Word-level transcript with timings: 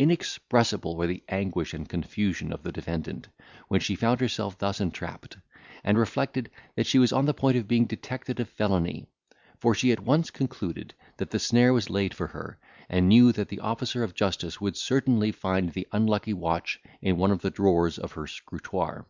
Inexpressible 0.00 0.96
were 0.96 1.06
the 1.06 1.22
anguish 1.28 1.74
and 1.74 1.86
confusion 1.86 2.50
of 2.50 2.62
the 2.62 2.72
defendant, 2.72 3.28
when 3.68 3.78
she 3.78 3.94
found 3.94 4.20
herself 4.20 4.56
thus 4.56 4.80
entrapped, 4.80 5.36
and 5.84 5.98
reflected, 5.98 6.50
that 6.76 6.86
she 6.86 6.98
was 6.98 7.12
on 7.12 7.26
the 7.26 7.34
point 7.34 7.58
of 7.58 7.68
being 7.68 7.84
detected 7.84 8.40
of 8.40 8.48
felony; 8.48 9.06
for 9.58 9.74
she 9.74 9.92
at 9.92 10.00
once 10.00 10.30
concluded, 10.30 10.94
that 11.18 11.28
the 11.30 11.38
snare 11.38 11.74
was 11.74 11.90
laid 11.90 12.14
for 12.14 12.28
her, 12.28 12.58
and 12.88 13.06
knew 13.10 13.32
that 13.32 13.50
the 13.50 13.60
officer 13.60 14.02
of 14.02 14.14
justice 14.14 14.62
would 14.62 14.78
certainly 14.78 15.30
find 15.30 15.72
the 15.74 15.86
unlucky 15.92 16.32
watch 16.32 16.80
in 17.02 17.18
one 17.18 17.30
of 17.30 17.42
the 17.42 17.50
drawers 17.50 17.98
of 17.98 18.12
her 18.12 18.26
scrutoire. 18.26 19.04